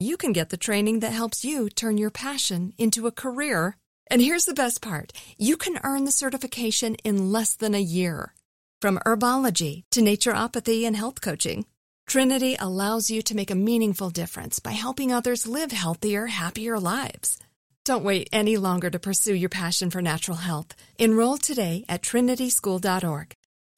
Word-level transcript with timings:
you 0.00 0.16
can 0.16 0.32
get 0.32 0.48
the 0.48 0.56
training 0.56 1.00
that 1.00 1.12
helps 1.12 1.44
you 1.44 1.68
turn 1.68 1.98
your 1.98 2.10
passion 2.10 2.72
into 2.78 3.06
a 3.06 3.12
career. 3.12 3.76
And 4.10 4.22
here's 4.22 4.46
the 4.46 4.54
best 4.54 4.80
part 4.80 5.12
you 5.38 5.56
can 5.56 5.78
earn 5.84 6.04
the 6.04 6.10
certification 6.10 6.94
in 7.04 7.30
less 7.30 7.54
than 7.54 7.74
a 7.74 7.80
year. 7.80 8.34
From 8.80 8.98
herbology 9.04 9.84
to 9.90 10.00
naturopathy 10.00 10.84
and 10.86 10.96
health 10.96 11.20
coaching, 11.20 11.66
Trinity 12.06 12.56
allows 12.58 13.10
you 13.10 13.20
to 13.22 13.36
make 13.36 13.50
a 13.50 13.54
meaningful 13.54 14.08
difference 14.08 14.58
by 14.58 14.72
helping 14.72 15.12
others 15.12 15.46
live 15.46 15.70
healthier, 15.70 16.26
happier 16.26 16.80
lives. 16.80 17.38
Don't 17.84 18.02
wait 18.02 18.28
any 18.32 18.56
longer 18.56 18.88
to 18.88 18.98
pursue 18.98 19.34
your 19.34 19.50
passion 19.50 19.90
for 19.90 20.00
natural 20.00 20.38
health. 20.38 20.74
Enroll 20.98 21.36
today 21.36 21.84
at 21.88 22.02
trinityschool.org. 22.02 23.34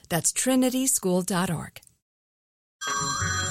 That's 0.09 0.33
trinityschool.org. 0.33 1.81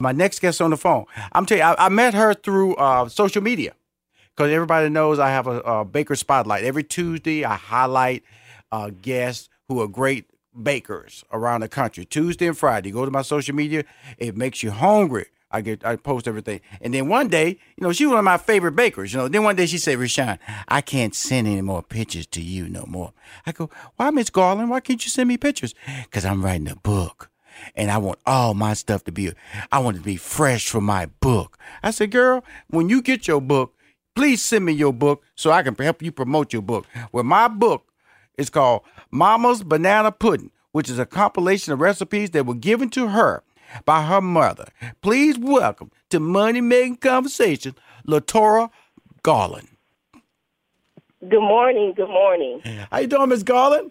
My 0.00 0.12
next 0.12 0.38
guest 0.38 0.62
on 0.62 0.70
the 0.70 0.76
phone, 0.76 1.06
I'm 1.32 1.44
telling 1.44 1.60
you, 1.60 1.66
I, 1.66 1.86
I 1.86 1.88
met 1.88 2.14
her 2.14 2.32
through 2.32 2.76
uh, 2.76 3.08
social 3.08 3.42
media 3.42 3.72
because 4.36 4.52
everybody 4.52 4.88
knows 4.88 5.18
I 5.18 5.30
have 5.30 5.48
a, 5.48 5.58
a, 5.62 5.84
baker 5.84 6.14
spotlight. 6.14 6.62
Every 6.62 6.84
Tuesday, 6.84 7.44
I 7.44 7.56
highlight 7.56 8.22
uh, 8.70 8.90
guests 9.02 9.48
who 9.66 9.80
are 9.80 9.88
great 9.88 10.26
bakers 10.62 11.24
around 11.32 11.62
the 11.62 11.68
country. 11.68 12.04
Tuesday 12.04 12.46
and 12.46 12.56
Friday, 12.56 12.92
go 12.92 13.04
to 13.04 13.10
my 13.10 13.22
social 13.22 13.56
media. 13.56 13.82
It 14.18 14.36
makes 14.36 14.62
you 14.62 14.70
hungry. 14.70 15.26
I 15.50 15.62
get 15.62 15.84
I 15.84 15.96
post 15.96 16.28
everything. 16.28 16.60
And 16.80 16.94
then 16.94 17.08
one 17.08 17.26
day, 17.26 17.58
you 17.76 17.82
know, 17.82 17.92
she 17.92 18.06
was 18.06 18.12
one 18.12 18.20
of 18.20 18.24
my 18.24 18.38
favorite 18.38 18.76
bakers. 18.76 19.12
You 19.12 19.18
know, 19.18 19.26
then 19.26 19.42
one 19.42 19.56
day 19.56 19.66
she 19.66 19.78
said, 19.78 19.98
Rushion, 19.98 20.38
I 20.68 20.80
can't 20.80 21.14
send 21.14 21.48
any 21.48 21.62
more 21.62 21.82
pictures 21.82 22.28
to 22.28 22.40
you 22.40 22.68
no 22.68 22.84
more. 22.86 23.14
I 23.46 23.50
go, 23.50 23.68
Why, 23.96 24.10
Miss 24.10 24.30
Garland? 24.30 24.70
Why 24.70 24.78
can't 24.78 25.04
you 25.04 25.10
send 25.10 25.28
me 25.28 25.38
pictures? 25.38 25.74
Because 26.04 26.24
I'm 26.24 26.44
writing 26.44 26.68
a 26.68 26.76
book. 26.76 27.30
And 27.74 27.90
I 27.90 27.98
want 27.98 28.18
all 28.26 28.54
my 28.54 28.74
stuff 28.74 29.04
to 29.04 29.12
be 29.12 29.32
I 29.72 29.78
want 29.78 29.96
it 29.96 30.00
to 30.00 30.04
be 30.04 30.16
fresh 30.16 30.68
from 30.68 30.84
my 30.84 31.06
book. 31.20 31.58
I 31.82 31.90
said, 31.90 32.10
girl, 32.10 32.44
when 32.68 32.88
you 32.88 33.02
get 33.02 33.28
your 33.28 33.40
book, 33.40 33.74
please 34.14 34.44
send 34.44 34.64
me 34.64 34.72
your 34.72 34.92
book 34.92 35.22
so 35.34 35.50
I 35.50 35.62
can 35.62 35.74
help 35.74 36.02
you 36.02 36.12
promote 36.12 36.52
your 36.52 36.62
book. 36.62 36.86
Well, 37.12 37.24
my 37.24 37.48
book 37.48 37.84
is 38.36 38.50
called 38.50 38.82
Mama's 39.10 39.62
Banana 39.62 40.12
Pudding, 40.12 40.50
which 40.72 40.88
is 40.88 40.98
a 40.98 41.06
compilation 41.06 41.72
of 41.72 41.80
recipes 41.80 42.30
that 42.30 42.46
were 42.46 42.54
given 42.54 42.88
to 42.90 43.08
her 43.08 43.42
by 43.84 44.04
her 44.04 44.20
mother. 44.20 44.66
Please 45.02 45.38
welcome 45.38 45.90
to 46.10 46.20
Money 46.20 46.60
Making 46.60 46.96
Conversation, 46.96 47.74
Latorra 48.06 48.70
Garland. 49.22 49.68
Good 51.28 51.40
morning. 51.40 51.94
Good 51.96 52.08
morning. 52.08 52.60
How 52.90 52.98
you 52.98 53.08
doing, 53.08 53.28
Miss 53.28 53.42
Garland? 53.42 53.90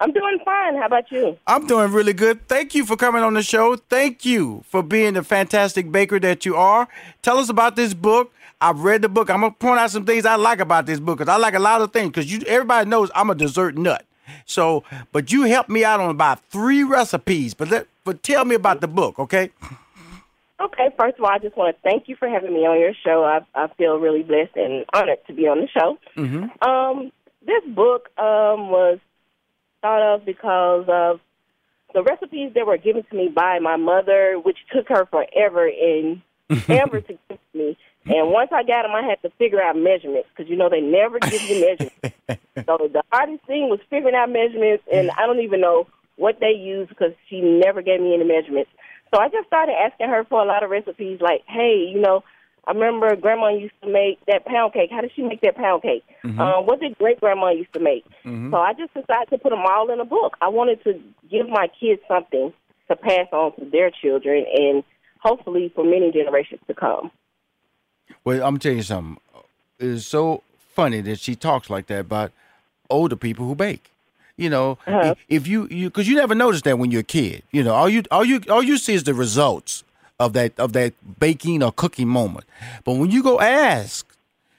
I'm 0.00 0.12
doing 0.12 0.38
fine. 0.44 0.76
How 0.76 0.86
about 0.86 1.12
you? 1.12 1.36
I'm 1.46 1.66
doing 1.66 1.92
really 1.92 2.14
good. 2.14 2.48
Thank 2.48 2.74
you 2.74 2.86
for 2.86 2.96
coming 2.96 3.22
on 3.22 3.34
the 3.34 3.42
show. 3.42 3.76
Thank 3.76 4.24
you 4.24 4.64
for 4.66 4.82
being 4.82 5.12
the 5.12 5.22
fantastic 5.22 5.92
baker 5.92 6.18
that 6.20 6.46
you 6.46 6.56
are. 6.56 6.88
Tell 7.20 7.36
us 7.36 7.50
about 7.50 7.76
this 7.76 7.92
book. 7.92 8.32
I've 8.62 8.80
read 8.80 9.02
the 9.02 9.10
book. 9.10 9.28
I'm 9.28 9.40
gonna 9.40 9.52
point 9.52 9.78
out 9.78 9.90
some 9.90 10.06
things 10.06 10.24
I 10.24 10.36
like 10.36 10.58
about 10.60 10.86
this 10.86 11.00
book 11.00 11.18
because 11.18 11.32
I 11.32 11.36
like 11.36 11.54
a 11.54 11.58
lot 11.58 11.82
of 11.82 11.92
things. 11.92 12.08
Because 12.08 12.32
you, 12.32 12.40
everybody 12.46 12.88
knows 12.88 13.10
I'm 13.14 13.28
a 13.28 13.34
dessert 13.34 13.76
nut. 13.76 14.04
So, 14.46 14.84
but 15.12 15.32
you 15.32 15.42
helped 15.42 15.68
me 15.68 15.84
out 15.84 16.00
on 16.00 16.10
about 16.10 16.40
three 16.46 16.82
recipes. 16.82 17.52
But 17.52 17.70
let, 17.70 17.86
but 18.04 18.22
tell 18.22 18.46
me 18.46 18.54
about 18.54 18.80
the 18.80 18.88
book, 18.88 19.18
okay? 19.18 19.50
Okay. 20.60 20.88
First 20.98 21.18
of 21.18 21.24
all, 21.24 21.30
I 21.30 21.38
just 21.38 21.56
want 21.56 21.76
to 21.76 21.82
thank 21.82 22.08
you 22.08 22.16
for 22.16 22.28
having 22.28 22.54
me 22.54 22.60
on 22.60 22.78
your 22.78 22.94
show. 23.04 23.24
I, 23.24 23.40
I 23.54 23.68
feel 23.76 23.98
really 23.98 24.22
blessed 24.22 24.56
and 24.56 24.84
honored 24.94 25.18
to 25.26 25.34
be 25.34 25.46
on 25.46 25.60
the 25.60 25.68
show. 25.68 25.98
Mm-hmm. 26.16 26.68
Um, 26.68 27.12
this 27.46 27.64
book 27.74 28.08
um, 28.18 28.70
was 28.70 28.98
thought 29.82 30.14
of 30.14 30.24
because 30.24 30.84
of 30.88 31.20
the 31.94 32.02
recipes 32.02 32.52
that 32.54 32.66
were 32.66 32.76
given 32.76 33.04
to 33.04 33.16
me 33.16 33.28
by 33.28 33.58
my 33.58 33.76
mother, 33.76 34.38
which 34.42 34.58
took 34.72 34.88
her 34.88 35.06
forever 35.06 35.68
and 35.68 36.22
ever 36.68 37.00
to 37.00 37.18
give 37.28 37.38
me. 37.54 37.76
And 38.06 38.30
once 38.30 38.50
I 38.52 38.62
got 38.62 38.82
them, 38.82 38.92
I 38.92 39.02
had 39.02 39.20
to 39.22 39.30
figure 39.36 39.60
out 39.60 39.76
measurements 39.76 40.28
because 40.34 40.50
you 40.50 40.56
know 40.56 40.68
they 40.68 40.80
never 40.80 41.18
give 41.18 41.42
you 41.42 41.60
measurements. 41.60 42.16
so 42.66 42.88
the 42.92 43.02
hardest 43.12 43.44
thing 43.46 43.68
was 43.68 43.80
figuring 43.90 44.14
out 44.14 44.30
measurements, 44.30 44.84
and 44.92 45.10
I 45.10 45.26
don't 45.26 45.40
even 45.40 45.60
know 45.60 45.86
what 46.16 46.40
they 46.40 46.52
used 46.52 46.88
because 46.88 47.12
she 47.28 47.40
never 47.40 47.82
gave 47.82 48.00
me 48.00 48.14
any 48.14 48.24
measurements. 48.24 48.70
So 49.12 49.20
I 49.20 49.28
just 49.28 49.46
started 49.48 49.72
asking 49.72 50.08
her 50.08 50.24
for 50.24 50.40
a 50.40 50.46
lot 50.46 50.62
of 50.62 50.70
recipes, 50.70 51.20
like, 51.20 51.42
hey, 51.46 51.90
you 51.92 52.00
know, 52.00 52.22
I 52.66 52.72
remember 52.72 53.14
grandma 53.16 53.48
used 53.48 53.74
to 53.82 53.88
make 53.90 54.18
that 54.26 54.44
pound 54.44 54.72
cake. 54.74 54.90
How 54.90 55.00
did 55.00 55.12
she 55.16 55.22
make 55.22 55.40
that 55.40 55.56
pound 55.56 55.82
cake? 55.82 56.04
Mm-hmm. 56.24 56.40
Um, 56.40 56.66
what 56.66 56.80
did 56.80 56.96
great 56.98 57.18
grandma 57.20 57.50
used 57.50 57.72
to 57.72 57.80
make? 57.80 58.04
Mhm. 58.24 58.50
So 58.50 58.58
I 58.58 58.72
just 58.74 58.92
decided 58.94 59.28
to 59.30 59.38
put 59.38 59.50
them 59.50 59.64
all 59.68 59.90
in 59.90 59.98
a 60.00 60.04
book. 60.04 60.36
I 60.40 60.48
wanted 60.48 60.82
to 60.84 61.00
give 61.30 61.48
my 61.48 61.68
kids 61.80 62.00
something 62.06 62.52
to 62.88 62.96
pass 62.96 63.26
on 63.32 63.54
to 63.56 63.64
their 63.64 63.90
children 63.90 64.44
and 64.54 64.84
hopefully 65.20 65.72
for 65.74 65.84
many 65.84 66.12
generations 66.12 66.60
to 66.66 66.74
come. 66.74 67.10
Well, 68.24 68.36
I'm 68.36 68.54
gonna 68.54 68.58
tell 68.58 68.72
you 68.72 68.82
something. 68.82 69.18
It's 69.78 70.04
so 70.06 70.42
funny 70.74 71.00
that 71.02 71.18
she 71.20 71.34
talks 71.36 71.70
like 71.70 71.86
that 71.86 72.00
about 72.00 72.32
older 72.90 73.16
people 73.16 73.46
who 73.46 73.54
bake. 73.54 73.90
You 74.36 74.50
know, 74.50 74.78
Uh-huh. 74.86 75.14
if 75.28 75.46
you 75.46 75.66
you 75.70 75.88
because 75.90 76.08
you 76.08 76.16
never 76.16 76.34
notice 76.34 76.62
that 76.62 76.78
when 76.78 76.90
you're 76.90 77.00
a 77.02 77.04
kid. 77.04 77.42
You 77.52 77.62
know, 77.62 77.74
all 77.74 77.88
you 77.88 78.02
all 78.10 78.24
you 78.24 78.40
all 78.50 78.62
you 78.62 78.76
see 78.78 78.94
is 78.94 79.04
the 79.04 79.14
results 79.14 79.84
of 80.20 80.34
that 80.34 80.52
of 80.60 80.72
that 80.74 80.92
baking 81.18 81.62
or 81.64 81.72
cooking 81.72 82.06
moment. 82.06 82.44
But 82.84 82.92
when 82.94 83.10
you 83.10 83.22
go 83.24 83.40
ask 83.40 84.06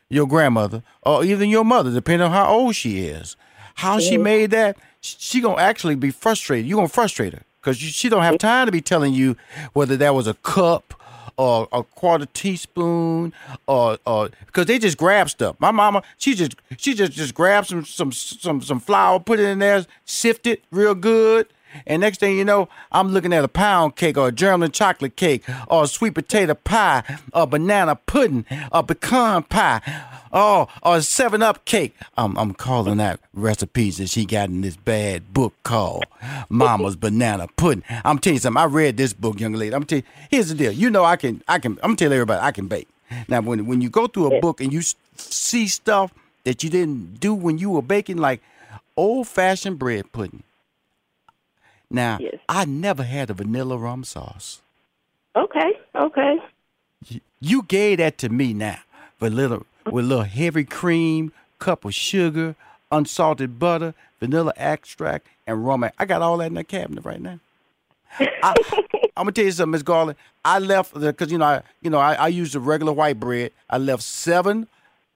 your 0.09 0.27
grandmother 0.27 0.83
or 1.03 1.23
even 1.23 1.49
your 1.49 1.63
mother, 1.63 1.91
depending 1.91 2.25
on 2.25 2.31
how 2.33 2.47
old 2.51 2.75
she 2.75 3.05
is, 3.05 3.37
how 3.75 3.99
she 3.99 4.17
Mhm. 4.17 4.21
made 4.23 4.51
that, 4.51 4.75
she 4.99 5.39
gonna 5.39 5.61
actually 5.61 5.95
be 5.95 6.11
frustrated. 6.11 6.65
You 6.67 6.75
gonna 6.75 6.89
frustrate 6.89 7.33
her 7.33 7.43
because 7.61 7.77
she 7.77 8.09
don't 8.09 8.23
have 8.23 8.39
time 8.39 8.65
to 8.65 8.71
be 8.71 8.81
telling 8.81 9.13
you 9.13 9.37
whether 9.73 9.95
that 9.97 10.13
was 10.15 10.27
a 10.27 10.33
cup 10.33 10.95
or 11.37 11.67
a 11.71 11.83
quarter 11.83 12.25
teaspoon 12.25 13.31
or 13.67 13.97
or 14.05 14.29
because 14.47 14.65
they 14.65 14.79
just 14.79 14.97
grab 14.97 15.29
stuff. 15.29 15.55
My 15.59 15.71
mama, 15.71 16.01
she 16.17 16.33
just 16.33 16.55
she 16.77 16.95
just 16.95 17.11
just 17.13 17.35
grabs 17.35 17.69
some 17.69 17.85
some 17.85 18.11
some 18.11 18.61
some 18.61 18.79
flour, 18.79 19.19
put 19.19 19.39
it 19.39 19.45
in 19.47 19.59
there, 19.59 19.85
sift 20.05 20.47
it 20.47 20.63
real 20.71 20.95
good. 20.95 21.47
And 21.85 22.01
next 22.01 22.19
thing 22.19 22.37
you 22.37 22.45
know, 22.45 22.69
I'm 22.91 23.09
looking 23.09 23.33
at 23.33 23.43
a 23.43 23.47
pound 23.47 23.95
cake 23.95 24.17
or 24.17 24.29
a 24.29 24.31
German 24.31 24.71
chocolate 24.71 25.15
cake 25.15 25.43
or 25.67 25.83
a 25.83 25.87
sweet 25.87 26.15
potato 26.15 26.53
pie 26.55 27.03
or 27.33 27.47
banana 27.47 27.95
pudding 27.95 28.45
or 28.71 28.83
pecan 28.83 29.43
pie 29.43 29.81
oh, 30.33 30.67
or 30.83 30.97
a 30.97 31.01
7 31.01 31.41
Up 31.41 31.65
cake. 31.65 31.95
I'm, 32.17 32.37
I'm 32.37 32.53
calling 32.53 32.99
out 32.99 33.19
recipes 33.33 33.97
that 33.97 34.09
she 34.09 34.25
got 34.25 34.49
in 34.49 34.61
this 34.61 34.75
bad 34.75 35.33
book 35.33 35.53
called 35.63 36.05
Mama's 36.49 36.95
Banana 36.95 37.47
Pudding. 37.55 37.83
I'm 38.03 38.19
telling 38.19 38.35
you 38.35 38.39
something. 38.41 38.61
I 38.61 38.65
read 38.65 38.97
this 38.97 39.13
book, 39.13 39.39
young 39.39 39.53
lady. 39.53 39.75
I'm 39.75 39.85
telling 39.85 40.03
you, 40.03 40.27
here's 40.29 40.49
the 40.49 40.55
deal. 40.55 40.71
You 40.71 40.89
know, 40.89 41.03
I 41.03 41.15
can, 41.15 41.43
I 41.47 41.59
can, 41.59 41.79
I'm 41.83 41.95
telling 41.95 42.13
everybody 42.13 42.41
I 42.41 42.51
can 42.51 42.67
bake. 42.67 42.87
Now, 43.27 43.41
when, 43.41 43.65
when 43.65 43.81
you 43.81 43.89
go 43.89 44.07
through 44.07 44.37
a 44.37 44.39
book 44.39 44.61
and 44.61 44.71
you 44.71 44.81
see 45.17 45.67
stuff 45.67 46.13
that 46.43 46.63
you 46.63 46.69
didn't 46.69 47.19
do 47.19 47.33
when 47.33 47.57
you 47.57 47.69
were 47.69 47.81
baking, 47.81 48.17
like 48.17 48.41
old 48.95 49.27
fashioned 49.27 49.79
bread 49.79 50.11
pudding. 50.11 50.43
Now, 51.91 52.17
Yes. 52.21 52.35
I 52.47 52.65
never 52.65 53.03
had 53.03 53.29
a 53.29 53.33
vanilla 53.33 53.77
rum 53.77 54.03
sauce. 54.03 54.61
Okay, 55.35 55.79
okay. 55.95 56.37
You 57.39 57.63
gave 57.63 57.97
that 57.97 58.17
to 58.19 58.29
me 58.29 58.53
now 58.53 58.79
with 59.19 59.33
little 59.33 59.65
with 59.85 60.05
a 60.05 60.07
little 60.07 60.23
heavy 60.23 60.63
cream, 60.63 61.31
cup 61.59 61.85
of 61.85 61.93
sugar, 61.95 62.55
unsalted 62.91 63.57
butter, 63.57 63.93
vanilla 64.19 64.53
extract, 64.57 65.27
and 65.47 65.65
rum. 65.65 65.83
I 65.97 66.05
got 66.05 66.21
all 66.21 66.37
that 66.37 66.47
in 66.47 66.53
the 66.53 66.63
cabinet 66.63 67.03
right 67.03 67.19
now. 67.21 67.39
I, 68.19 68.53
I'm 69.17 69.23
gonna 69.25 69.31
tell 69.31 69.45
you 69.45 69.51
something, 69.51 69.71
Miss 69.71 69.83
Garland. 69.83 70.17
I 70.45 70.59
left 70.59 70.93
because 70.99 71.31
you 71.31 71.37
know 71.37 71.45
I 71.45 71.61
you 71.81 71.89
know 71.89 71.99
I, 71.99 72.13
I 72.13 72.27
use 72.27 72.53
the 72.53 72.59
regular 72.59 72.93
white 72.93 73.19
bread. 73.19 73.51
I 73.69 73.77
left 73.77 74.03
seven 74.03 74.67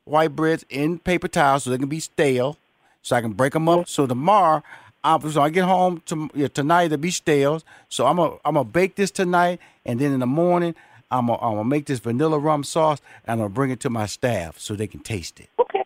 white 0.06 0.36
breads 0.36 0.66
in 0.70 1.00
paper 1.00 1.28
towels 1.28 1.64
so 1.64 1.70
they 1.70 1.78
can 1.78 1.90
be 1.90 2.00
stale, 2.00 2.58
so 3.02 3.16
I 3.16 3.22
can 3.22 3.34
break 3.34 3.54
them 3.54 3.68
up. 3.70 3.88
So 3.88 4.08
tomorrow, 4.08 4.64
I, 5.06 5.20
so 5.30 5.42
I 5.42 5.50
get 5.50 5.66
home 5.66 6.02
to, 6.08 6.30
yeah, 6.34 6.48
tonight 6.48 6.90
to 6.90 6.98
be 6.98 7.12
stale. 7.12 7.62
So 7.90 8.08
I'm 8.08 8.18
gonna 8.18 8.38
I'm 8.44 8.56
gonna 8.56 8.66
bake 8.66 8.96
this 8.96 9.12
tonight, 9.12 9.60
and 9.86 10.00
then 10.00 10.12
in 10.12 10.20
the 10.20 10.26
morning 10.28 10.74
I'm 11.12 11.28
gonna, 11.28 11.40
I'm 11.42 11.52
gonna 11.54 11.64
make 11.66 11.86
this 11.86 12.00
vanilla 12.00 12.40
rum 12.40 12.64
sauce, 12.64 13.00
and 13.24 13.32
I'm 13.34 13.38
gonna 13.38 13.50
bring 13.50 13.70
it 13.72 13.80
to 13.82 13.90
my 13.90 14.08
staff 14.08 14.58
so 14.60 14.76
they 14.76 14.88
can 14.88 15.02
taste 15.02 15.40
it. 15.40 15.50
Okay, 15.60 15.84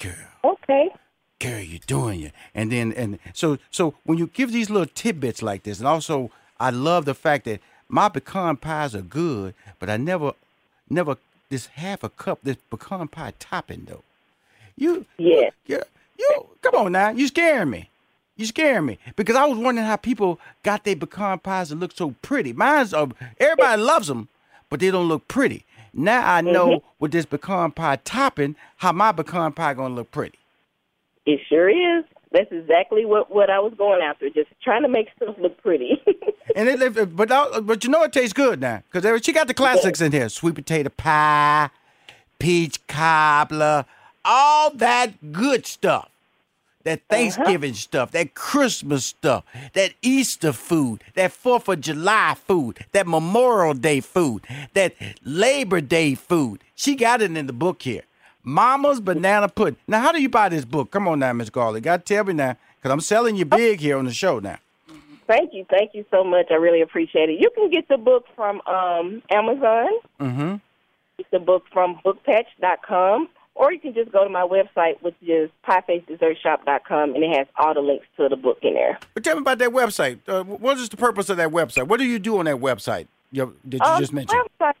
Girl, 0.00 0.14
okay. 0.44 0.88
girl, 1.38 1.60
you're 1.60 1.80
doing 1.86 2.22
it. 2.22 2.32
And 2.54 2.72
then 2.72 2.92
and 2.94 3.18
so 3.34 3.58
so 3.70 3.94
when 4.04 4.16
you 4.18 4.28
give 4.28 4.52
these 4.52 4.70
little 4.70 4.86
tidbits 4.86 5.42
like 5.42 5.64
this, 5.64 5.78
and 5.78 5.86
also 5.86 6.30
I 6.58 6.70
love 6.70 7.04
the 7.04 7.14
fact 7.14 7.44
that 7.44 7.60
my 7.88 8.08
pecan 8.08 8.56
pies 8.56 8.94
are 8.94 9.02
good, 9.02 9.54
but 9.78 9.90
I 9.90 9.98
never 9.98 10.32
never 10.88 11.18
this 11.50 11.66
half 11.66 12.02
a 12.02 12.08
cup 12.08 12.38
this 12.42 12.56
pecan 12.70 13.08
pie 13.08 13.34
topping 13.38 13.84
though. 13.86 14.02
You 14.76 15.04
Yeah. 15.18 15.50
you, 15.66 15.82
you 16.18 16.46
come 16.62 16.74
on 16.76 16.92
now, 16.92 17.10
you 17.10 17.26
scaring 17.26 17.68
me. 17.68 17.90
You 18.42 18.46
scaring 18.46 18.86
me 18.86 18.98
because 19.14 19.36
I 19.36 19.44
was 19.44 19.56
wondering 19.56 19.86
how 19.86 19.94
people 19.94 20.40
got 20.64 20.82
their 20.82 20.96
pecan 20.96 21.38
pies 21.38 21.68
to 21.68 21.76
look 21.76 21.92
so 21.94 22.16
pretty. 22.22 22.52
Mine's 22.52 22.92
uh, 22.92 23.06
everybody 23.38 23.80
loves 23.80 24.08
them, 24.08 24.28
but 24.68 24.80
they 24.80 24.90
don't 24.90 25.06
look 25.06 25.28
pretty. 25.28 25.64
Now 25.94 26.28
I 26.28 26.40
know 26.40 26.82
with 26.98 27.12
this 27.12 27.24
pecan 27.24 27.70
pie 27.70 28.00
topping, 28.02 28.56
how 28.78 28.90
my 28.90 29.12
pecan 29.12 29.52
pie 29.52 29.74
gonna 29.74 29.94
look 29.94 30.10
pretty. 30.10 30.40
It 31.24 31.38
sure 31.48 31.70
is. 31.70 32.04
That's 32.32 32.50
exactly 32.50 33.04
what 33.04 33.32
what 33.32 33.48
I 33.48 33.60
was 33.60 33.74
going 33.78 34.02
after. 34.02 34.28
Just 34.28 34.48
trying 34.60 34.82
to 34.82 34.88
make 34.88 35.06
stuff 35.14 35.36
look 35.38 35.62
pretty. 35.62 36.02
And 36.56 36.68
it, 36.68 37.16
but 37.16 37.28
but 37.64 37.84
you 37.84 37.88
know 37.88 38.02
it 38.02 38.12
tastes 38.12 38.34
good 38.34 38.60
now 38.60 38.82
because 38.90 39.24
she 39.24 39.32
got 39.32 39.46
the 39.46 39.54
classics 39.54 40.02
in 40.02 40.12
here: 40.12 40.28
sweet 40.28 40.56
potato 40.56 40.90
pie, 40.90 41.70
peach 42.38 42.84
cobbler, 42.88 43.86
all 44.22 44.70
that 44.72 45.32
good 45.32 45.64
stuff. 45.64 46.11
That 46.84 47.02
Thanksgiving 47.08 47.74
stuff, 47.74 48.10
that 48.12 48.34
Christmas 48.34 49.04
stuff, 49.04 49.44
that 49.74 49.92
Easter 50.02 50.52
food, 50.52 51.04
that 51.14 51.32
Fourth 51.32 51.68
of 51.68 51.80
July 51.80 52.34
food, 52.34 52.84
that 52.92 53.06
Memorial 53.06 53.74
Day 53.74 54.00
food, 54.00 54.44
that 54.74 54.94
Labor 55.24 55.80
Day 55.80 56.14
food. 56.14 56.64
She 56.74 56.96
got 56.96 57.22
it 57.22 57.36
in 57.36 57.46
the 57.46 57.52
book 57.52 57.82
here. 57.82 58.02
Mama's 58.44 59.00
Banana 59.00 59.48
Pudding. 59.48 59.76
Now, 59.86 60.00
how 60.00 60.12
do 60.12 60.20
you 60.20 60.28
buy 60.28 60.48
this 60.48 60.64
book? 60.64 60.90
Come 60.90 61.06
on 61.06 61.20
now, 61.20 61.32
Miss 61.32 61.50
Garland. 61.50 61.84
Got 61.84 62.04
to 62.04 62.14
tell 62.14 62.24
me 62.24 62.32
now, 62.32 62.56
because 62.76 62.90
I'm 62.90 63.00
selling 63.00 63.36
you 63.36 63.44
big 63.44 63.80
here 63.80 63.96
on 63.96 64.04
the 64.04 64.12
show 64.12 64.38
now. 64.40 64.58
thank 65.26 65.54
you, 65.54 65.64
thank 65.70 65.94
you 65.94 66.04
so 66.10 66.24
much. 66.24 66.46
I 66.50 66.54
really 66.54 66.80
appreciate 66.80 67.28
it. 67.30 67.40
You 67.40 67.50
can 67.54 67.70
get 67.70 67.88
the 67.88 67.98
book 67.98 68.26
from 68.34 68.60
um, 68.66 69.22
Amazon. 69.30 69.88
Mm-hmm. 70.20 70.56
Get 71.18 71.30
the 71.30 71.38
book 71.38 71.64
from 71.72 72.00
bookpatch.com, 72.04 73.28
or 73.54 73.72
you 73.72 73.78
can 73.80 73.94
just 73.94 74.10
go 74.12 74.24
to 74.24 74.30
my 74.30 74.42
website, 74.42 75.00
which 75.02 75.14
is 75.22 75.50
piefacedessertshop.com, 75.68 77.14
and 77.14 77.24
it 77.24 77.36
has 77.36 77.46
all 77.58 77.74
the 77.74 77.80
links 77.80 78.06
to 78.16 78.28
the 78.28 78.36
book 78.36 78.58
in 78.62 78.74
there. 78.74 78.98
But 79.14 79.24
tell 79.24 79.34
me 79.36 79.40
about 79.40 79.58
that 79.58 79.70
website. 79.70 80.18
Uh, 80.26 80.42
what 80.44 80.78
is 80.78 80.88
the 80.88 80.96
purpose 80.96 81.28
of 81.30 81.36
that 81.38 81.50
website? 81.50 81.88
What 81.88 81.98
do 81.98 82.04
you 82.04 82.18
do 82.18 82.38
on 82.38 82.46
that 82.46 82.56
website 82.56 83.06
that 83.32 83.52
you 83.70 83.78
Um, 83.80 84.00
just 84.00 84.12
mentioned? 84.12 84.40
My 84.60 84.72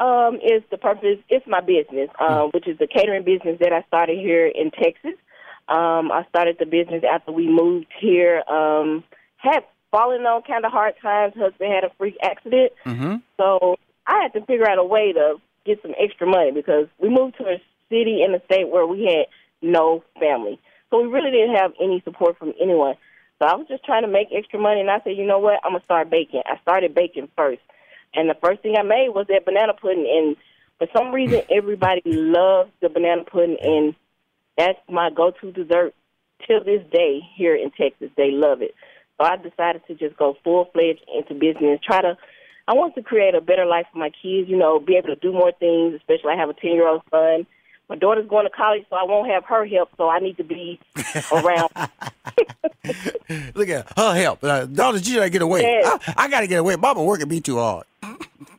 website 0.00 0.28
um, 0.28 0.36
is 0.36 0.62
the 0.70 0.78
purpose. 0.78 1.18
It's 1.28 1.46
my 1.46 1.60
business, 1.60 2.10
um, 2.20 2.50
which 2.52 2.66
is 2.68 2.78
the 2.78 2.86
catering 2.86 3.24
business 3.24 3.58
that 3.60 3.72
I 3.72 3.82
started 3.88 4.18
here 4.18 4.46
in 4.46 4.70
Texas. 4.70 5.14
Um, 5.68 6.12
I 6.12 6.24
started 6.28 6.56
the 6.58 6.66
business 6.66 7.02
after 7.10 7.32
we 7.32 7.48
moved 7.48 7.86
here. 7.98 8.42
Um, 8.48 9.02
had 9.38 9.64
fallen 9.90 10.22
on 10.26 10.42
kind 10.42 10.64
of 10.64 10.72
hard 10.72 10.94
times. 11.00 11.34
Husband 11.36 11.72
had 11.72 11.84
a 11.84 11.90
freak 11.98 12.16
accident, 12.22 12.72
Mm-hmm. 12.84 13.16
so 13.36 13.76
I 14.06 14.22
had 14.22 14.32
to 14.38 14.44
figure 14.46 14.68
out 14.68 14.78
a 14.78 14.84
way 14.84 15.12
to 15.12 15.36
get 15.64 15.80
some 15.82 15.94
extra 15.98 16.26
money 16.26 16.52
because 16.52 16.86
we 16.98 17.08
moved 17.08 17.36
to 17.38 17.44
a 17.44 17.60
city 17.88 18.22
in 18.22 18.34
a 18.34 18.44
state 18.44 18.68
where 18.68 18.86
we 18.86 19.04
had 19.04 19.26
no 19.62 20.04
family. 20.20 20.60
So 20.90 21.02
we 21.02 21.08
really 21.08 21.30
didn't 21.30 21.56
have 21.56 21.72
any 21.80 22.00
support 22.04 22.38
from 22.38 22.52
anyone. 22.60 22.94
So 23.38 23.46
I 23.46 23.54
was 23.54 23.66
just 23.68 23.84
trying 23.84 24.02
to 24.02 24.08
make 24.08 24.28
extra 24.32 24.58
money, 24.58 24.80
and 24.80 24.90
I 24.90 25.00
said, 25.04 25.16
you 25.16 25.26
know 25.26 25.38
what, 25.38 25.60
I'm 25.64 25.72
gonna 25.72 25.84
start 25.84 26.10
baking. 26.10 26.42
I 26.46 26.58
started 26.62 26.94
baking 26.94 27.28
first, 27.36 27.60
and 28.14 28.30
the 28.30 28.36
first 28.40 28.62
thing 28.62 28.76
I 28.78 28.82
made 28.82 29.10
was 29.10 29.26
that 29.28 29.44
banana 29.44 29.74
pudding. 29.74 30.08
And 30.10 30.36
for 30.78 30.88
some 30.96 31.12
reason, 31.12 31.42
everybody 31.50 32.02
loves 32.06 32.70
the 32.80 32.88
banana 32.88 33.24
pudding, 33.24 33.58
and 33.62 33.94
that's 34.56 34.78
my 34.88 35.10
go-to 35.10 35.52
dessert 35.52 35.94
till 36.46 36.64
this 36.64 36.82
day 36.90 37.20
here 37.36 37.54
in 37.54 37.70
Texas. 37.72 38.10
They 38.16 38.30
love 38.30 38.62
it. 38.62 38.74
So 39.18 39.26
I 39.26 39.36
decided 39.36 39.82
to 39.88 39.94
just 39.94 40.16
go 40.16 40.36
full 40.44 40.70
fledged 40.72 41.04
into 41.14 41.34
business. 41.34 41.80
Try 41.82 42.02
to, 42.02 42.16
I 42.68 42.74
want 42.74 42.94
to 42.94 43.02
create 43.02 43.34
a 43.34 43.40
better 43.40 43.66
life 43.66 43.86
for 43.92 43.98
my 43.98 44.10
kids. 44.10 44.48
You 44.48 44.56
know, 44.56 44.78
be 44.78 44.96
able 44.96 45.08
to 45.08 45.16
do 45.16 45.32
more 45.32 45.52
things. 45.52 45.94
Especially, 45.94 46.32
I 46.32 46.36
have 46.36 46.50
a 46.50 46.54
ten 46.54 46.72
year 46.72 46.88
old 46.88 47.02
son. 47.10 47.46
My 47.88 47.96
daughter's 47.96 48.28
going 48.28 48.44
to 48.46 48.50
college, 48.50 48.84
so 48.90 48.96
I 48.96 49.04
won't 49.04 49.30
have 49.30 49.44
her 49.44 49.64
help. 49.64 49.90
So 49.96 50.08
I 50.08 50.18
need 50.18 50.36
to 50.38 50.44
be 50.44 50.80
around. 51.32 51.70
Look 53.54 53.68
at 53.68 53.86
her 53.96 54.14
help. 54.14 54.42
Uh, 54.42 54.66
daughter, 54.66 54.98
she 55.02 55.14
gotta 55.14 55.30
get 55.30 55.42
away. 55.42 55.62
Yes. 55.62 56.00
I, 56.08 56.24
I 56.24 56.28
gotta 56.28 56.46
get 56.46 56.56
away. 56.60 56.76
Mama 56.76 57.02
working 57.02 57.28
me 57.28 57.40
too 57.40 57.58
hard. 57.58 57.84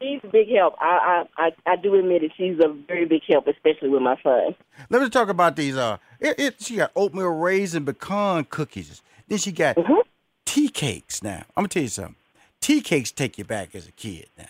She's 0.02 0.20
a 0.24 0.28
big 0.28 0.50
help. 0.50 0.76
I, 0.80 1.26
I 1.38 1.52
I 1.66 1.76
do 1.76 1.96
admit 1.96 2.24
it. 2.24 2.32
She's 2.38 2.58
a 2.60 2.68
very 2.88 3.06
big 3.06 3.22
help, 3.28 3.48
especially 3.48 3.90
with 3.90 4.02
my 4.02 4.16
son. 4.22 4.56
Let 4.90 5.02
me 5.02 5.10
talk 5.10 5.30
about 5.30 5.56
these. 5.56 5.76
Uh, 5.76 5.98
it, 6.20 6.40
it 6.40 6.62
she 6.62 6.78
got 6.78 6.92
oatmeal 6.96 7.28
raisin 7.30 7.86
pecan 7.86 8.46
cookies. 8.46 9.02
Then 9.28 9.38
she 9.40 9.52
got 9.52 9.76
Mm-hmm. 9.76 10.02
tea 10.46 10.70
cakes. 10.70 11.24
Now 11.24 11.44
I'm 11.56 11.64
gonna 11.64 11.68
tell 11.70 11.84
you 11.84 11.90
something. 11.90 12.16
Tea 12.62 12.82
cakes 12.82 13.12
take 13.12 13.38
you 13.38 13.44
back 13.44 13.76
as 13.76 13.88
a 13.88 13.92
kid. 13.92 14.28
Now, 14.38 14.46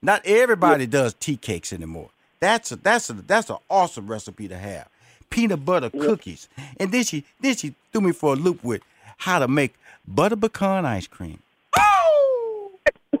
not 0.00 0.22
everybody 0.24 0.86
does 0.86 1.14
tea 1.14 1.36
cakes 1.36 1.72
anymore. 1.72 2.10
That's 2.40 2.72
a 2.72 2.76
that's 2.76 3.10
a 3.10 3.14
that's 3.14 3.50
an 3.50 3.56
awesome 3.68 4.06
recipe 4.06 4.48
to 4.48 4.56
have. 4.56 4.88
Peanut 5.30 5.64
butter 5.64 5.90
cookies, 5.90 6.48
and 6.80 6.90
then 6.90 7.04
she 7.04 7.24
then 7.40 7.54
she 7.54 7.74
threw 7.92 8.00
me 8.00 8.12
for 8.12 8.32
a 8.32 8.36
loop 8.36 8.64
with 8.64 8.82
how 9.18 9.38
to 9.38 9.48
make 9.48 9.74
butter 10.06 10.36
pecan 10.36 10.86
ice 10.86 11.06
cream. 11.06 11.40
Oh, 11.78 12.72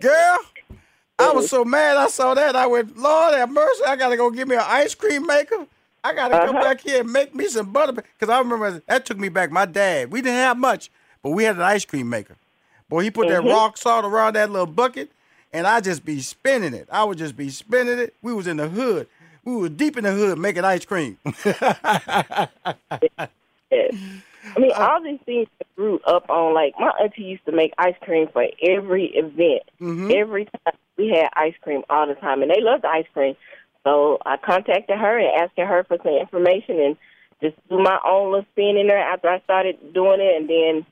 girl. 0.00 0.38
I 1.20 1.32
was 1.32 1.46
mm-hmm. 1.46 1.56
so 1.56 1.64
mad 1.64 1.96
I 1.96 2.06
saw 2.06 2.34
that. 2.34 2.54
I 2.54 2.66
went, 2.66 2.96
Lord 2.96 3.34
have 3.34 3.50
mercy, 3.50 3.84
I 3.84 3.96
gotta 3.96 4.16
go 4.16 4.30
get 4.30 4.46
me 4.46 4.54
an 4.54 4.62
ice 4.64 4.94
cream 4.94 5.26
maker. 5.26 5.66
I 6.04 6.14
gotta 6.14 6.38
come 6.46 6.56
uh-huh. 6.56 6.64
back 6.64 6.80
here 6.80 7.00
and 7.00 7.12
make 7.12 7.34
me 7.34 7.48
some 7.48 7.72
butter. 7.72 7.92
Because 7.92 8.28
I 8.28 8.38
remember 8.38 8.82
that 8.86 9.04
took 9.04 9.18
me 9.18 9.28
back. 9.28 9.50
My 9.50 9.66
dad, 9.66 10.12
we 10.12 10.20
didn't 10.22 10.36
have 10.36 10.56
much, 10.56 10.90
but 11.22 11.30
we 11.30 11.44
had 11.44 11.56
an 11.56 11.62
ice 11.62 11.84
cream 11.84 12.08
maker. 12.08 12.36
Boy, 12.88 13.02
he 13.02 13.10
put 13.10 13.28
that 13.28 13.40
mm-hmm. 13.40 13.50
rock 13.50 13.76
salt 13.76 14.04
around 14.04 14.34
that 14.36 14.50
little 14.50 14.66
bucket, 14.66 15.10
and 15.52 15.66
I 15.66 15.80
just 15.80 16.04
be 16.04 16.20
spinning 16.20 16.74
it. 16.74 16.88
I 16.90 17.04
would 17.04 17.18
just 17.18 17.36
be 17.36 17.50
spinning 17.50 17.98
it. 17.98 18.14
We 18.22 18.32
was 18.32 18.46
in 18.46 18.56
the 18.56 18.68
hood. 18.68 19.08
We 19.44 19.56
were 19.56 19.68
deep 19.68 19.96
in 19.96 20.04
the 20.04 20.12
hood 20.12 20.38
making 20.38 20.64
ice 20.64 20.84
cream. 20.84 21.18
Yes. 23.70 23.94
I 24.56 24.60
mean, 24.60 24.72
uh, 24.72 24.88
all 24.90 25.02
these 25.02 25.20
things 25.26 25.48
I 25.60 25.66
grew 25.76 26.00
up 26.06 26.28
on. 26.30 26.54
Like 26.54 26.74
my 26.78 26.90
auntie 27.02 27.22
used 27.22 27.44
to 27.46 27.52
make 27.52 27.72
ice 27.78 27.94
cream 28.02 28.28
for 28.32 28.46
every 28.62 29.06
event. 29.14 29.62
Mm-hmm. 29.80 30.10
Every 30.14 30.44
time 30.46 30.74
we 30.96 31.08
had 31.08 31.28
ice 31.34 31.54
cream 31.60 31.82
all 31.90 32.06
the 32.06 32.14
time, 32.14 32.42
and 32.42 32.50
they 32.50 32.60
loved 32.60 32.84
ice 32.84 33.06
cream. 33.12 33.36
So 33.84 34.18
I 34.24 34.36
contacted 34.36 34.98
her 34.98 35.18
and 35.18 35.42
asking 35.42 35.66
her 35.66 35.84
for 35.84 35.98
some 36.02 36.14
information, 36.14 36.80
and 36.80 36.96
just 37.42 37.56
do 37.68 37.78
my 37.78 37.98
own 38.04 38.32
little 38.32 38.46
spin 38.52 38.76
in 38.76 38.86
there 38.86 38.98
after 38.98 39.28
I 39.28 39.40
started 39.40 39.94
doing 39.94 40.20
it, 40.20 40.40
and 40.40 40.48
then 40.48 40.86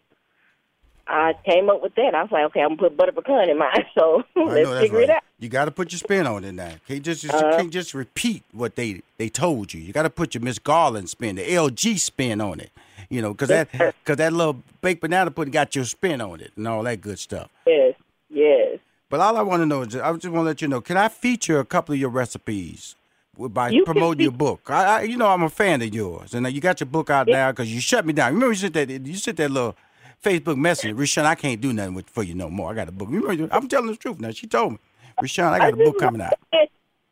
I 1.08 1.34
came 1.44 1.70
up 1.70 1.82
with 1.82 1.94
that. 1.94 2.14
I 2.14 2.22
was 2.22 2.32
like, 2.32 2.44
okay, 2.46 2.60
I'm 2.60 2.70
gonna 2.70 2.88
put 2.88 2.96
butter 2.96 3.12
pecan 3.12 3.48
in 3.48 3.58
mine. 3.58 3.84
So 3.94 4.24
let's 4.34 4.68
figure 4.80 4.98
right. 4.98 5.04
it 5.04 5.10
out. 5.10 5.22
You 5.38 5.48
got 5.48 5.66
to 5.66 5.70
put 5.70 5.92
your 5.92 5.98
spin 5.98 6.26
on 6.26 6.44
it 6.44 6.52
now. 6.52 6.72
Can't 6.88 7.02
just, 7.02 7.22
just 7.22 7.34
Uh-huh. 7.34 7.56
can't 7.56 7.70
just 7.70 7.94
repeat 7.94 8.42
what 8.52 8.74
they 8.76 9.02
they 9.18 9.28
told 9.28 9.72
you. 9.72 9.80
You 9.80 9.92
got 9.92 10.02
to 10.02 10.10
put 10.10 10.34
your 10.34 10.42
Miss 10.42 10.58
Garland 10.58 11.08
spin, 11.08 11.36
the 11.36 11.42
LG 11.42 11.98
spin 12.00 12.40
on 12.40 12.60
it. 12.60 12.70
You 13.08 13.22
know, 13.22 13.32
because 13.32 13.48
that 13.48 13.70
because 13.70 14.16
that 14.16 14.32
little 14.32 14.62
baked 14.80 15.00
banana 15.00 15.30
pudding 15.30 15.52
got 15.52 15.76
your 15.76 15.84
spin 15.84 16.20
on 16.20 16.40
it 16.40 16.52
and 16.56 16.66
all 16.66 16.82
that 16.82 17.00
good 17.00 17.18
stuff. 17.18 17.50
Yes, 17.66 17.94
yes. 18.28 18.78
But 19.08 19.20
all 19.20 19.36
I 19.36 19.42
want 19.42 19.60
to 19.62 19.66
know 19.66 19.82
is, 19.82 19.94
I 19.94 20.12
just 20.14 20.26
want 20.26 20.44
to 20.44 20.48
let 20.48 20.60
you 20.60 20.66
know, 20.66 20.80
can 20.80 20.96
I 20.96 21.08
feature 21.08 21.60
a 21.60 21.64
couple 21.64 21.92
of 21.92 22.00
your 22.00 22.10
recipes 22.10 22.96
by 23.38 23.68
You 23.68 23.84
promoting 23.84 24.22
your 24.22 24.32
book? 24.32 24.62
I, 24.68 24.84
I, 24.84 25.02
you 25.02 25.16
know, 25.16 25.28
I'm 25.28 25.44
a 25.44 25.50
fan 25.50 25.80
of 25.82 25.94
yours, 25.94 26.34
and 26.34 26.44
uh, 26.44 26.48
you 26.48 26.60
got 26.60 26.80
your 26.80 26.88
book 26.88 27.08
out 27.10 27.28
now 27.28 27.52
because 27.52 27.72
you 27.72 27.80
shut 27.80 28.04
me 28.04 28.12
down. 28.12 28.34
Remember, 28.34 28.52
you 28.52 28.58
said 28.58 28.72
that 28.72 28.90
you 28.90 29.14
sent 29.14 29.36
that 29.36 29.50
little 29.50 29.76
Facebook 30.22 30.56
message, 30.56 30.94
Rushion. 30.94 31.24
I 31.24 31.34
can't 31.34 31.60
do 31.60 31.72
nothing 31.72 31.94
with 31.94 32.08
for 32.10 32.22
you 32.22 32.34
no 32.34 32.50
more. 32.50 32.70
I 32.70 32.74
got 32.74 32.88
a 32.88 32.92
book. 32.92 33.08
I'm 33.52 33.68
telling 33.68 33.86
the 33.88 33.96
truth 33.96 34.20
now. 34.20 34.30
She 34.30 34.46
told 34.46 34.72
me, 34.72 34.78
Rushion, 35.20 35.44
I 35.44 35.58
got 35.58 35.72
a 35.74 35.76
book 35.76 35.98
coming 35.98 36.20
out. 36.20 36.34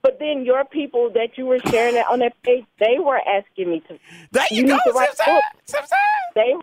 But 0.02 0.18
then 0.18 0.44
your 0.44 0.66
people 0.66 1.10
that 1.14 1.38
you 1.38 1.46
were 1.46 1.58
sharing 1.70 1.96
it 1.96 2.04
on 2.10 2.18
that 2.18 2.34
page, 2.42 2.66
they 2.78 2.98
were 2.98 3.18
asking 3.26 3.70
me 3.70 3.80
to. 3.88 3.98
There 4.32 4.44
you, 4.50 4.58
You 4.58 4.66
go, 4.68 4.74
need 4.74 4.80
to 4.84 4.92
write 4.92 5.08
a 5.14 5.40
Simpson. 5.64 5.96
They, 6.34 6.54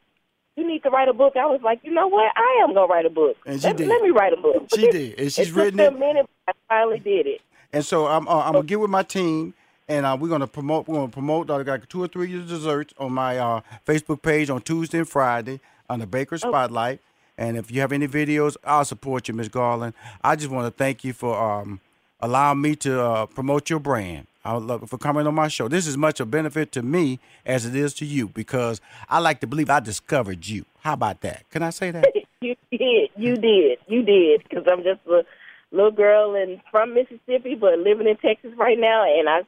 you 0.55 0.67
need 0.67 0.83
to 0.83 0.91
write 0.91 1.07
a 1.07 1.13
book. 1.13 1.35
I 1.35 1.47
was 1.47 1.59
like, 1.63 1.79
you 1.81 1.91
know 1.91 2.07
what? 2.07 2.31
I 2.35 2.61
am 2.63 2.75
gonna 2.75 2.85
write 2.85 3.07
a 3.07 3.09
book. 3.09 3.37
And 3.47 3.59
she 3.59 3.65
let, 3.67 3.77
did. 3.77 3.87
let 3.87 4.03
me 4.03 4.11
write 4.11 4.33
a 4.33 4.37
book. 4.37 4.67
She 4.75 4.91
did, 4.91 5.19
and 5.19 5.31
she's 5.33 5.47
it 5.49 5.55
written 5.55 5.79
took 5.79 5.91
it. 5.91 5.95
a 5.95 5.99
minute. 5.99 6.29
I 6.47 6.51
finally 6.69 6.99
did 6.99 7.25
it. 7.25 7.41
And 7.73 7.83
so 7.83 8.05
I'm 8.05 8.27
uh, 8.27 8.43
I'm 8.43 8.53
gonna 8.53 8.63
get 8.65 8.79
with 8.79 8.91
my 8.91 9.01
team, 9.01 9.55
and 9.87 10.05
uh, 10.05 10.15
we're 10.19 10.29
gonna 10.29 10.45
promote. 10.45 10.87
We're 10.87 10.97
gonna 10.97 11.11
promote. 11.11 11.49
I 11.49 11.63
got 11.63 11.89
two 11.89 12.03
or 12.03 12.07
three 12.07 12.27
desserts 12.45 12.93
on 12.99 13.11
my 13.11 13.39
uh, 13.39 13.61
Facebook 13.87 14.21
page 14.21 14.51
on 14.51 14.61
Tuesday 14.61 14.99
and 14.99 15.09
Friday 15.09 15.61
on 15.91 15.99
the 15.99 16.07
Baker 16.07 16.37
Spotlight. 16.37 16.99
And 17.37 17.57
if 17.57 17.69
you 17.69 17.81
have 17.81 17.91
any 17.91 18.07
videos, 18.07 18.55
I'll 18.63 18.85
support 18.85 19.27
you, 19.27 19.33
Miss 19.33 19.49
Garland. 19.49 19.93
I 20.23 20.35
just 20.35 20.49
want 20.49 20.65
to 20.67 20.71
thank 20.71 21.03
you 21.03 21.11
for 21.11 21.37
um, 21.37 21.81
allowing 22.19 22.61
me 22.61 22.75
to 22.77 23.01
uh, 23.01 23.25
promote 23.25 23.69
your 23.69 23.79
brand. 23.79 24.27
I 24.43 24.53
would 24.53 24.63
love 24.63 24.89
for 24.89 24.97
coming 24.97 25.27
on 25.27 25.35
my 25.35 25.49
show. 25.49 25.67
This 25.67 25.85
is 25.85 25.97
much 25.97 26.19
a 26.19 26.25
benefit 26.25 26.71
to 26.73 26.81
me 26.81 27.19
as 27.45 27.65
it 27.65 27.75
is 27.75 27.93
to 27.95 28.05
you 28.05 28.29
because 28.29 28.81
I 29.07 29.19
like 29.19 29.39
to 29.41 29.47
believe 29.47 29.69
I 29.69 29.79
discovered 29.79 30.47
you. 30.47 30.65
How 30.79 30.93
about 30.93 31.21
that? 31.21 31.47
Can 31.51 31.61
I 31.61 31.69
say 31.69 31.91
that? 31.91 32.05
You 32.43 32.55
did. 32.71 33.11
You 33.15 33.35
did. 33.35 33.77
You 33.87 34.01
did. 34.01 34.41
Because 34.41 34.65
I'm 34.67 34.81
just 34.81 35.01
a 35.05 35.23
little 35.71 35.91
girl 35.91 36.33
and 36.33 36.59
from 36.71 36.95
Mississippi, 36.95 37.53
but 37.53 37.77
living 37.77 38.07
in 38.07 38.17
Texas 38.17 38.49
right 38.57 38.79
now. 38.79 39.03
And 39.03 39.29
I, 39.29 39.41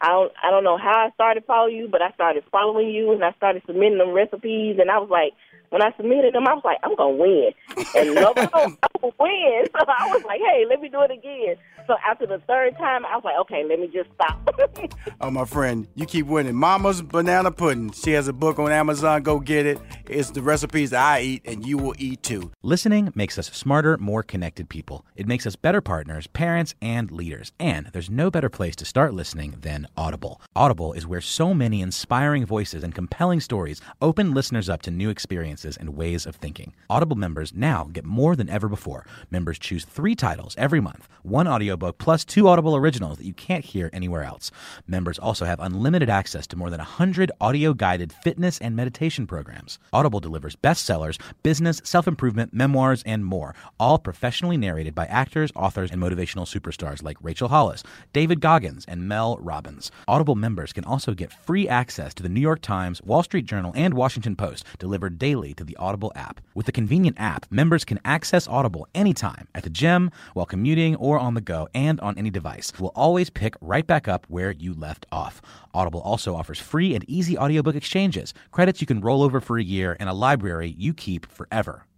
I 0.00 0.08
don't, 0.08 0.32
I 0.42 0.50
don't 0.50 0.64
know 0.64 0.76
how 0.76 1.06
I 1.06 1.10
started 1.14 1.44
following 1.46 1.76
you, 1.76 1.88
but 1.88 2.02
I 2.02 2.10
started 2.12 2.44
following 2.52 2.90
you, 2.90 3.12
and 3.12 3.24
I 3.24 3.32
started 3.32 3.62
submitting 3.66 3.98
them 3.98 4.12
recipes. 4.12 4.76
And 4.78 4.90
I 4.90 4.98
was 4.98 5.08
like, 5.10 5.32
when 5.70 5.82
I 5.82 5.92
submitted 5.96 6.34
them, 6.34 6.46
I 6.46 6.54
was 6.54 6.64
like, 6.64 6.78
I'm 6.82 6.94
gonna 6.96 7.16
win, 7.16 7.50
and 7.94 8.14
gonna 8.52 8.76
win. 9.02 9.64
So 9.76 9.84
I 9.86 10.08
was 10.12 10.24
like, 10.24 10.40
hey, 10.40 10.64
let 10.68 10.80
me 10.80 10.88
do 10.88 11.00
it 11.02 11.10
again. 11.10 11.56
So 11.86 11.94
after 12.04 12.26
the 12.26 12.38
third 12.48 12.76
time, 12.78 13.04
I 13.04 13.14
was 13.16 13.24
like, 13.24 13.38
okay, 13.42 13.64
let 13.68 13.78
me 13.78 13.88
just 13.92 14.10
stop. 14.14 14.42
Oh, 15.20 15.30
my 15.30 15.44
friend, 15.44 15.88
you 15.94 16.04
keep 16.04 16.26
winning. 16.26 16.54
Mama's 16.54 17.00
Banana 17.00 17.50
Pudding. 17.50 17.90
She 17.92 18.12
has 18.12 18.28
a 18.28 18.32
book 18.32 18.58
on 18.58 18.70
Amazon. 18.70 19.22
Go 19.22 19.40
get 19.40 19.64
it. 19.66 19.78
It's 20.08 20.30
the 20.30 20.42
recipes 20.42 20.90
that 20.90 21.02
I 21.02 21.20
eat, 21.22 21.42
and 21.46 21.66
you 21.66 21.78
will 21.78 21.94
eat 21.98 22.22
too. 22.22 22.52
Listening 22.62 23.12
makes 23.14 23.38
us 23.38 23.46
smarter, 23.52 23.96
more 23.96 24.22
connected 24.22 24.68
people. 24.68 25.06
It 25.16 25.26
makes 25.26 25.46
us 25.46 25.56
better 25.56 25.80
partners, 25.80 26.26
parents, 26.26 26.74
and 26.82 27.10
leaders. 27.10 27.52
And 27.58 27.86
there's 27.92 28.10
no 28.10 28.30
better 28.30 28.50
place 28.50 28.76
to 28.76 28.84
start 28.84 29.14
listening 29.14 29.56
than 29.62 29.88
Audible. 29.96 30.40
Audible 30.54 30.92
is 30.92 31.06
where 31.06 31.22
so 31.22 31.54
many 31.54 31.80
inspiring 31.80 32.44
voices 32.44 32.84
and 32.84 32.94
compelling 32.94 33.40
stories 33.40 33.80
open 34.02 34.34
listeners 34.34 34.68
up 34.68 34.82
to 34.82 34.90
new 34.90 35.08
experiences 35.08 35.76
and 35.76 35.96
ways 35.96 36.26
of 36.26 36.36
thinking. 36.36 36.74
Audible 36.90 37.16
members 37.16 37.54
now 37.54 37.88
get 37.92 38.04
more 38.04 38.36
than 38.36 38.50
ever 38.50 38.68
before. 38.68 38.85
Members 39.30 39.58
choose 39.58 39.84
three 39.84 40.14
titles 40.14 40.54
every 40.58 40.80
month 40.80 41.08
one 41.26 41.48
audiobook 41.48 41.98
plus 41.98 42.24
two 42.24 42.46
Audible 42.46 42.76
originals 42.76 43.18
that 43.18 43.26
you 43.26 43.32
can't 43.32 43.64
hear 43.64 43.90
anywhere 43.92 44.22
else. 44.22 44.52
Members 44.86 45.18
also 45.18 45.44
have 45.44 45.58
unlimited 45.58 46.08
access 46.08 46.46
to 46.46 46.56
more 46.56 46.70
than 46.70 46.78
100 46.78 47.32
audio 47.40 47.74
guided 47.74 48.12
fitness 48.12 48.60
and 48.60 48.76
meditation 48.76 49.26
programs. 49.26 49.80
Audible 49.92 50.20
delivers 50.20 50.54
bestsellers, 50.54 51.20
business, 51.42 51.82
self 51.84 52.06
improvement, 52.06 52.54
memoirs, 52.54 53.02
and 53.04 53.24
more, 53.24 53.56
all 53.80 53.98
professionally 53.98 54.56
narrated 54.56 54.94
by 54.94 55.06
actors, 55.06 55.50
authors, 55.56 55.90
and 55.90 56.00
motivational 56.00 56.46
superstars 56.46 57.02
like 57.02 57.16
Rachel 57.20 57.48
Hollis, 57.48 57.82
David 58.12 58.40
Goggins, 58.40 58.84
and 58.86 59.08
Mel 59.08 59.36
Robbins. 59.38 59.90
Audible 60.06 60.36
members 60.36 60.72
can 60.72 60.84
also 60.84 61.12
get 61.12 61.32
free 61.32 61.68
access 61.68 62.14
to 62.14 62.22
the 62.22 62.28
New 62.28 62.40
York 62.40 62.62
Times, 62.62 63.02
Wall 63.02 63.24
Street 63.24 63.46
Journal, 63.46 63.72
and 63.74 63.94
Washington 63.94 64.36
Post 64.36 64.64
delivered 64.78 65.18
daily 65.18 65.54
to 65.54 65.64
the 65.64 65.76
Audible 65.76 66.12
app. 66.14 66.40
With 66.54 66.66
the 66.66 66.72
convenient 66.72 67.16
app, 67.18 67.46
members 67.50 67.84
can 67.84 67.98
access 68.04 68.46
Audible 68.46 68.75
anytime 68.94 69.48
at 69.54 69.62
the 69.62 69.70
gym, 69.70 70.10
while 70.34 70.44
commuting, 70.44 70.96
or 70.96 71.18
on 71.18 71.34
the 71.34 71.40
go, 71.40 71.68
and 71.74 71.98
on 72.00 72.18
any 72.18 72.30
device. 72.30 72.72
We'll 72.78 72.92
always 72.94 73.30
pick 73.30 73.54
right 73.60 73.86
back 73.86 74.08
up 74.08 74.26
where 74.28 74.50
you 74.50 74.74
left 74.74 75.06
off. 75.10 75.40
Audible 75.72 76.00
also 76.00 76.34
offers 76.34 76.58
free 76.58 76.94
and 76.94 77.08
easy 77.08 77.38
audiobook 77.38 77.74
exchanges, 77.74 78.34
credits 78.50 78.80
you 78.80 78.86
can 78.86 79.00
roll 79.00 79.22
over 79.22 79.40
for 79.40 79.58
a 79.58 79.64
year, 79.64 79.96
and 79.98 80.08
a 80.08 80.14
library 80.14 80.74
you 80.76 80.92
keep 80.92 81.26
forever 81.26 81.86